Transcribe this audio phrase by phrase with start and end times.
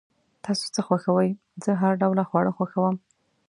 [0.43, 1.29] تاسو څه خوښوئ؟
[1.63, 2.95] زه هر ډوله خواړه خوښوم